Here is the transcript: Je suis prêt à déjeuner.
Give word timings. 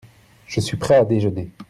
Je 0.47 0.59
suis 0.61 0.77
prêt 0.77 0.95
à 0.95 1.05
déjeuner. 1.05 1.51